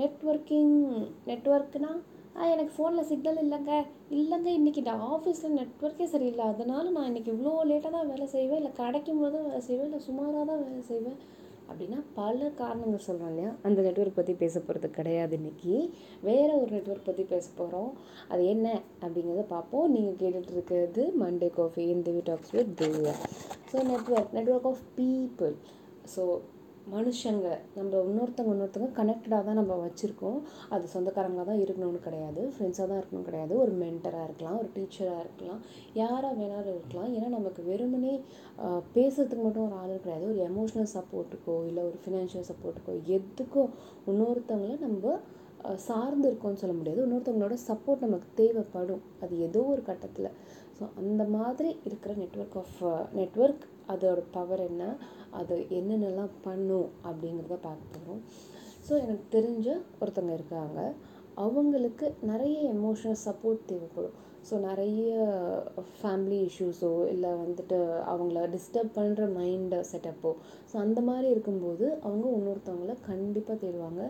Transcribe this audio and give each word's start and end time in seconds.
Networking 0.00 0.74
நெட்ஒர்க்னால் 1.30 2.00
எனக்கு 2.52 2.72
ஃபோனில் 2.76 3.08
signal 3.10 3.40
இல்லைங்க. 3.42 3.72
இல்லைங்க 4.18 4.50
இன்றைக்கி 4.58 4.82
நான் 4.86 5.02
ஆஃபீஸில் 5.14 5.56
நெட்ஒர்க்கே 5.58 6.06
சரியில்லை. 6.12 6.44
அதனால் 6.52 6.94
நான் 6.94 7.08
இன்றைக்கி 7.10 7.30
இவ்வளோ 7.34 7.52
லேட்டாக 7.70 7.92
தான் 7.96 8.10
வேலை 8.12 8.26
செய்வேன். 8.34 8.60
இல்லை 8.60 8.72
கிடைக்கும் 8.80 9.20
போது 9.20 9.32
தான் 9.36 9.48
வேலை 9.48 9.62
செய்வேன். 9.68 9.88
இல்லை 9.90 10.00
சுமாராக 10.06 10.44
தான் 10.50 10.62
வேலை 10.64 10.82
செய்வேன். 10.90 11.18
அப்படின்னா 11.70 11.98
பல 12.20 12.48
காரணங்கள் 12.60 13.04
சொல்கிறோம் 13.08 13.30
இல்லையா? 13.32 13.50
அந்த 13.66 13.78
நெட்ஒர்க் 13.86 14.16
பற்றி 14.18 14.34
பேச 14.40 14.54
போகிறது 14.60 14.88
கிடையாது 14.96 15.36
இன்றைக்கி 15.40 15.74
வேறு 16.28 16.52
ஒரு 16.62 16.70
நெட்ஒர்க் 16.76 17.08
பற்றி 17.08 17.24
பேச 17.34 17.46
போகிறோம் 17.60 17.92
அது 18.32 18.42
என்ன 18.54 18.66
அப்படிங்கிறத 19.02 19.44
பார்ப்போம். 19.54 19.86
நீங்கள் 19.94 20.18
கேட்டுட்டு 20.22 20.54
இருக்கிறது 20.56 21.04
மண்டே 21.22 21.50
காஃபி 21.58 21.84
இந்த 21.96 22.10
V 22.16 22.22
talks 22.30 22.54
with 22.56 22.74
Divya 22.80 23.14
so 23.72 23.84
network 23.92 24.34
network 24.38 24.68
of 24.72 24.84
people 24.98 25.54
so 26.14 26.24
மனுஷங்க 26.94 27.48
நம்ம 27.76 27.98
இன்னொருத்தவங்க 28.08 28.54
இன்னொருத்தவங்க 28.54 28.94
கனெக்டடாக 28.98 29.42
தான் 29.48 29.58
நம்ம 29.60 29.74
வச்சுருக்கோம். 29.82 30.38
அது 30.74 30.84
சொந்தக்காரங்களாக 30.94 31.46
தான் 31.50 31.60
இருக்கணும்னு 31.64 32.00
கிடையாது. 32.06 32.42
ஃப்ரெண்ட்ஸாக 32.54 32.86
தான் 32.90 33.00
இருக்கணும் 33.00 33.26
கிடையாது. 33.28 33.52
ஒரு 33.64 33.72
மென்டராக 33.82 34.26
இருக்கலாம் 34.28 34.58
ஒரு 34.62 34.68
டீச்சராக 34.76 35.24
இருக்கலாம் 35.24 35.60
யாராக 36.00 36.32
வேணாலும் 36.40 36.74
இருக்கலாம். 36.78 37.10
ஏன்னா 37.16 37.28
நமக்கு 37.38 37.62
வெறுமனே 37.70 38.14
பேசுகிறதுக்கு 38.96 39.44
மட்டும் 39.46 39.66
ஒரு 39.68 39.76
ஆள் 39.82 40.02
கிடையாது. 40.06 40.26
ஒரு 40.32 40.40
எமோஷ்னல் 40.50 40.90
சப்போர்ட்டுக்கோ 40.96 41.56
இல்லை 41.68 41.84
ஒரு 41.90 42.00
ஃபினான்ஷியல் 42.04 42.48
சப்போர்ட்டுக்கோ 42.50 42.94
எதுக்கோ 43.18 43.64
இன்னொருத்தவங்கள 44.12 44.76
நம்ம 44.86 45.14
சார்ந்து 45.88 46.26
இருக்கோம்னு 46.30 46.60
சொல்ல 46.60 46.74
முடியாது. 46.78 47.00
இன்னொருத்தவங்களோட 47.06 47.56
சப்போர்ட் 47.68 48.06
நமக்கு 48.06 48.28
தேவைப்படும். 48.40 49.02
அது 49.24 49.34
ஏதோ 49.48 49.60
ஒரு 49.74 49.82
கட்டத்தில். 49.90 50.30
ஸோ 50.78 50.84
அந்த 51.00 51.22
மாதிரி 51.36 51.70
இருக்கிற 51.88 52.12
நெட்ஒர்க் 52.22 52.56
ஆஃப் 52.62 52.78
நெட்ஒர்க் 53.18 53.64
அதோடய 53.92 54.30
பவர் 54.30 54.62
என்ன? 54.70 54.82
அது 55.30 55.54
என்னென்னலாம் 55.70 56.34
பண்ணும் 56.42 56.88
அப்படிங்கிறத 57.04 57.56
பார்க்க 57.62 57.94
போகிறோம் 57.94 58.20
ஸோ 58.86 58.92
எனக்கு 59.04 59.24
தெரிஞ்ச 59.36 59.66
ஒருத்தவங்க 60.00 60.34
இருக்காங்க. 60.34 60.80
அவங்களுக்கு 61.36 62.06
நிறைய 62.30 62.56
எமோஷ்னல் 62.74 63.22
சப்போர்ட் 63.26 63.64
தேவைப்படும். 63.66 64.16
ஸோ 64.48 64.54
நிறைய 64.68 65.10
ஃபேமிலி 65.98 66.38
இஷ்யூஸோ 66.48 66.90
இல்லை 67.12 67.30
வந்துட்டு 67.42 67.78
அவங்கள 68.12 68.40
டிஸ்டர்ப் 68.54 68.90
பண்ணுற 68.96 69.26
மைண்டு 69.36 69.78
செட்டப்போ 69.90 70.30
ஸோ 70.70 70.74
அந்த 70.84 71.00
மாதிரி 71.08 71.28
இருக்கும்போது 71.34 71.86
அவங்க 72.06 72.26
இன்னொருத்தவங்கள 72.38 72.94
கண்டிப்பாக 73.10 73.56
தேடுவாங்க. 73.62 74.02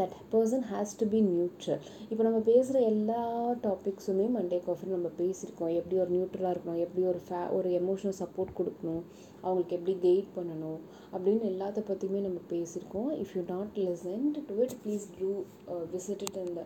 That 0.00 0.14
person 0.32 0.64
has 0.72 0.92
to 1.00 1.06
be 1.14 1.20
neutral 1.30 1.82
இப்போ 2.10 2.22
நம்ம 2.26 2.40
பேசுகிற 2.50 2.82
எல்லா 2.92 3.22
டாபிக்ஸுமே 3.66 4.26
மண்டே 4.36 4.58
காஃபி 4.66 4.92
நம்ம 4.96 5.10
பேசியிருக்கோம். 5.22 5.72
எப்படி 5.80 5.96
ஒரு 6.02 6.10
நியூட்ரலாக 6.16 6.52
இருக்கணும்? 6.54 6.82
எப்படி 6.86 7.04
ஒரு 7.12 7.22
ஃபே 7.28 7.40
ஒரு 7.58 7.70
எமோஷனல் 7.80 8.18
சப்போர்ட் 8.22 8.52
கொடுக்கணும்? 8.60 9.02
அவங்களுக்கு 9.44 9.76
எப்படி 9.78 9.94
கைட் 10.06 10.30
பண்ணணும்? 10.38 10.80
அப்படின்னு 11.12 11.44
எல்லாத்த 11.52 11.82
பற்றியுமே 11.90 12.20
நம்ம 12.26 12.42
பேசியிருக்கோம். 12.54 13.10
If 13.22 13.34
you 13.38 13.44
not 13.54 13.78
listened 13.88 14.38
to 14.50 14.56
it 14.64 14.76
please 14.84 15.06
do 15.20 15.30
visit 15.94 16.24
it 16.28 16.38
இந்த 16.46 16.62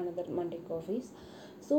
அனதர் 0.00 0.30
மண்டே 0.38 0.58
காஃபீஸ் 0.72 1.08
ஸோ 1.68 1.76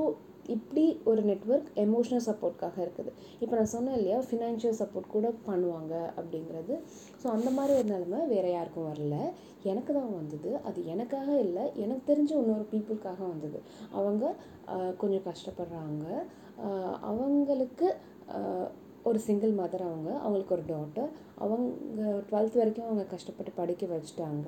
இப்படி 0.53 0.83
ஒரு 1.09 1.21
நெட்வொர்க் 1.29 1.69
எமோஷ்னல் 1.83 2.23
சப்போர்ட்காக 2.27 2.77
இருக்குது. 2.85 3.11
இப்போ 3.43 3.53
நான் 3.59 3.71
சொன்னேன் 3.73 3.97
இல்லையா 3.99 4.17
ஃபினான்ஷியல் 4.29 4.77
சப்போர்ட் 4.81 5.13
கூட 5.13 5.27
பண்ணுவாங்க 5.47 5.93
அப்படிங்கிறது. 6.19 6.75
ஸோ 7.21 7.25
அந்த 7.35 7.49
மாதிரி 7.57 7.73
ஒரு 7.79 7.87
நிலமை 7.93 8.19
வேறு 8.33 8.49
யாருக்கும் 8.55 8.89
வரல. 8.91 9.17
எனக்கு 9.71 9.91
தான் 9.97 10.11
வந்தது. 10.19 10.49
அது 10.69 10.79
எனக்காக 10.93 11.29
இல்லை 11.45 11.63
எனக்கு 11.83 12.03
தெரிஞ்ச 12.11 12.31
இன்னொரு 12.41 12.65
பீப்புளுக்காக 12.73 13.21
வந்தது. 13.33 13.61
அவங்க 13.99 14.23
கொஞ்சம் 15.03 15.25
கஷ்டப்படுறாங்க. 15.29 16.05
அவங்களுக்கு 17.11 17.87
ஒரு 19.09 19.19
சிங்கிள் 19.27 19.53
மதர் 19.61 19.85
அவங்க 19.87 20.09
அவங்களுக்கு 20.25 20.55
ஒரு 20.57 20.65
டாட்டர் 20.73 21.09
அவங்க 21.43 22.03
டுவெல்த் 22.29 22.59
வரைக்கும் 22.59 22.87
அவங்க 22.89 23.03
கஷ்டப்பட்டு 23.15 23.51
படிக்க 23.61 23.85
வச்சுட்டாங்க. 23.93 24.47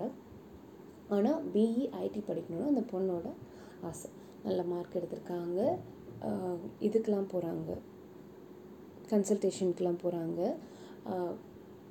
ஆனால் 1.15 1.41
பிஇ 1.55 1.83
ஐடி 2.03 2.21
படிக்கணும்னு 2.29 2.71
அந்த 2.73 2.83
பொண்ணோட 2.93 3.27
ஆசை. 3.89 4.09
நல்ல 4.47 4.61
மார்க் 4.71 4.97
எடுத்திருக்காங்க. 4.99 5.59
இதுக்கெலாம் 6.87 7.31
போகிறாங்க 7.33 7.71
கன்சல்டேஷனுக்கெலாம் 9.11 10.01
போகிறாங்க 10.03 10.41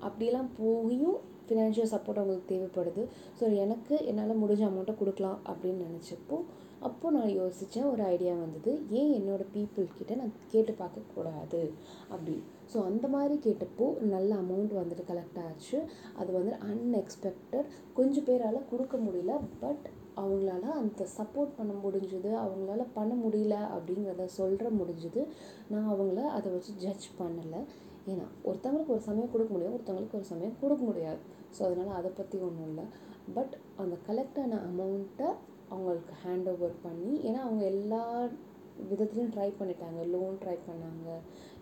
அப்படிலாம் 0.06 0.50
போயும் 0.60 1.18
ஃபினான்ஷியல் 1.46 1.90
சப்போர்ட் 1.92 2.20
அவங்களுக்கு 2.20 2.50
தேவைப்படுது. 2.52 3.02
ஸோ 3.38 3.44
எனக்கு 3.64 3.94
என்னால் 4.10 4.40
முடிஞ்ச 4.42 4.62
அமௌண்ட்டை 4.68 4.94
கொடுக்கலாம் 5.00 5.40
அப்படின்னு 5.50 5.88
நினச்சப்போ 5.88 6.36
அப்போது 6.86 7.14
நான் 7.16 7.34
யோசித்தேன் 7.40 7.90
ஒரு 7.90 8.02
ஐடியா 8.14 8.32
வந்தது. 8.40 8.72
ஏன் 9.00 9.12
என்னோடய 9.18 9.52
பீப்புள்கிட்ட 9.54 10.14
நான் 10.20 10.32
கேட்டு 10.52 10.72
பார்க்கக்கூடாது 10.80 11.60
அப்படி. 12.12 12.34
ஸோ 12.72 12.76
அந்த 12.88 13.06
மாதிரி 13.14 13.36
கேட்டப்போ 13.46 13.86
நல்ல 14.14 14.30
அமௌண்ட் 14.42 14.72
வந்துட்டு 14.80 15.04
கலெக்ட் 15.10 15.40
ஆச்சு. 15.46 15.78
அது 16.20 16.30
வந்து 16.38 16.54
அன்எக்ஸ்பெக்டட் 16.70 17.70
கொஞ்சம் 17.98 18.26
பேரால் 18.28 18.68
கொடுக்க 18.72 18.96
முடியல 19.06 19.34
பட் 19.62 19.86
அவங்களால 20.22 20.64
அந்த 20.80 21.06
சப்போர்ட் 21.18 21.56
பண்ண 21.56 21.72
முடிஞ்சுது 21.84 22.30
அவங்களால 22.42 22.82
பண்ண 22.98 23.12
முடியல 23.24 23.56
அப்படிங்கிறத 23.76 24.26
சொல்கிற 24.38 24.68
முடிஞ்சுது. 24.80 25.22
நான் 25.72 25.88
அவங்கள 25.94 26.20
அதை 26.36 26.48
வச்சு 26.52 26.74
ஜட்ஜ் 26.84 27.08
பண்ணலை. 27.20 27.60
ஏன்னா 28.12 28.26
ஒருத்தவங்களுக்கு 28.48 28.94
ஒரு 28.96 29.04
சமயம் 29.08 29.32
கொடுக்க 29.32 29.50
முடியும் 29.54 29.74
ஒருத்தவங்களுக்கு 29.76 30.18
ஒரு 30.20 30.28
சமயம் 30.32 30.60
கொடுக்க 30.62 30.82
முடியாது. 30.84 31.20
ஸோ 31.56 31.60
அதனால் 31.68 31.98
அதை 31.98 32.10
பற்றி 32.10 32.38
ஒன்றும் 32.38 32.68
இல்லை. 32.70 32.84
பட் 33.36 33.54
அந்த 33.82 33.96
கலெக்டான 34.08 34.58
அமௌண்ட்டை 34.70 35.28
அவங்களுக்கு 35.68 36.14
ஹேண்ட் 36.24 36.48
ஓவர் 36.52 36.74
பண்ணி 36.82 37.12
ஏன்னா 37.28 37.40
அவங்க 37.46 37.64
எல்லா 37.74 38.02
விதத்துலையும் 38.90 39.32
ட்ரை 39.34 39.48
பண்ணிட்டாங்க. 39.60 40.00
லோன் 40.14 40.36
ட்ரை 40.42 40.56
பண்ணாங்க. 40.68 41.08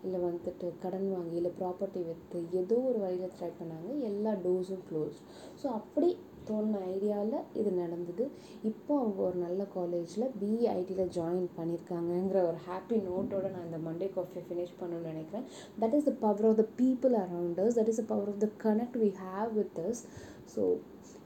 இல்லை 0.05 0.19
வந்துட்டு 0.19 0.67
கடன் 0.83 1.09
வாங்கி 1.15 1.35
இல்லை 1.41 1.51
ப்ராப்பர்ட்டி 1.61 2.01
விற்று 2.09 2.39
ஏதோ 2.61 2.77
ஒரு 2.89 2.99
வழியில் 3.05 3.35
ட்ரை 3.37 3.51
பண்ணாங்க. 3.59 3.89
எல்லா 4.09 4.33
டோர்ஸும் 4.45 4.85
க்ளோஸ் 4.89 5.19
ஸோ 5.63 5.67
அப்படி 5.79 6.09
தோணுன 6.47 6.79
ஐடியாவில் 6.93 7.45
இது 7.59 7.69
நடந்தது. 7.71 8.23
இப்போ 8.69 8.93
அவங்க 9.01 9.19
ஒரு 9.27 9.37
நல்ல 9.43 9.61
காலேஜில் 9.75 10.25
பிஇ 10.39 10.63
ஐடியில் 10.77 11.11
ஜாயின் 11.17 11.47
பண்ணியிருக்காங்கங்கிற 11.57 12.39
ஒரு 12.49 12.59
ஹாப்பி 12.67 12.97
நோட்டோட 13.09 13.45
நான் 13.53 13.67
இந்த 13.69 13.79
மண்டே 13.87 14.09
காஃபியை 14.17 14.43
ஃபினிஷ் 14.47 14.79
பண்ணணும்னு 14.81 15.11
நினைக்கிறேன். 15.13 15.45
That 15.81 15.95
is 15.99 16.09
the 16.09 16.13
power 16.25 16.47
of 16.49 16.59
the 16.61 16.65
people 16.81 17.15
around 17.23 17.61
that 17.79 17.91
is 17.93 18.01
the 18.01 18.05
power 18.13 18.31
of 18.33 18.41
the 18.45 18.49
connect 18.65 18.97
we 19.03 19.09
have 19.25 19.51
with 19.59 19.79
us 19.87 20.03
so 20.55 20.63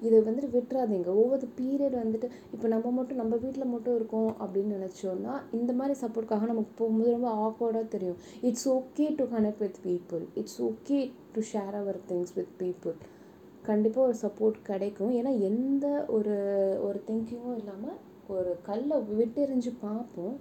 இதை 0.02 0.20
வந்துட்டு 0.20 0.50
விட்டுறாதீங்க. 0.56 1.08
ஒவ்வொரு 1.22 1.48
பீரியட் 1.60 1.96
வந்துட்டு 2.04 2.28
இப்போ 2.54 2.68
நம்ம 2.68 2.92
மட்டும் 2.92 3.18
நம்ம 3.18 3.36
வீட்டில் 3.36 3.72
மட்டும் 3.74 3.96
இருக்கோம் 3.96 4.36
அப்படின்னு 4.42 4.74
நினச்சோன்னா 4.78 5.36
இந்த 5.52 5.74
மாதிரி 5.74 6.00
சப்போர்ட்காக 6.00 6.46
நமக்கு 6.46 6.72
போகும்போது 6.76 7.12
ரொம்ப 7.12 7.32
ஆக்வர்டாக 7.46 7.88
தெரியும். 7.88 8.18
It's 8.42 8.70
okay 8.70 9.08
to 9.16 9.26
connect 9.26 9.60
with 9.60 9.80
people 9.86 10.26
it's 10.34 10.64
okay 10.64 11.12
to 11.34 11.42
share 11.54 11.78
our 11.82 12.00
things 12.10 12.36
with 12.36 12.56
people 12.60 12.98
கண்டிப்பாக 13.62 14.08
ஒரு 14.08 14.18
சப்போர்ட் 14.22 14.60
கிடைக்கும். 14.64 15.12
ஏன்னா 15.12 15.40
எந்த 15.40 16.06
ஒரு 16.08 16.36
ஒரு 16.84 17.02
திங்கிங்கும் 17.08 17.58
இல்லாமல் 17.58 17.98
ஒரு 18.28 18.56
கல்லை 18.64 18.98
விட்டெறிஞ்சு 18.98 19.72
பார்ப்போம். 19.82 20.38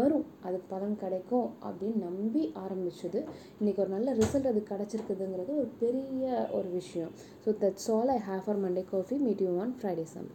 வரும். 0.00 0.24
அது 0.46 0.58
பலன் 0.72 0.96
கிடைக்கும் 1.02 1.48
அப்படின்னு 1.68 1.98
நம்பி 2.08 2.42
ஆரம்பிச்சது. 2.64 3.20
இன்றைக்கி 3.58 3.80
ஒரு 3.84 3.92
நல்ல 3.96 4.14
ரிசல்ட் 4.20 4.50
அது 4.52 4.60
கிடச்சிருக்குதுங்கிறது 4.70 5.52
ஒரு 5.60 5.70
பெரிய 5.82 6.24
ஒரு 6.58 6.68
விஷயம். 6.78 7.12
So 7.44 7.48
that's 7.62 7.88
all 7.96 8.12
I 8.16 8.18
have 8.28 8.42
for 8.46 8.60
Monday 8.64 8.84
coffee 8.94 9.16
meet 9.26 9.42
you 9.46 9.52
on 9.64 9.72
Friday 9.78 10.04
some 10.14 10.26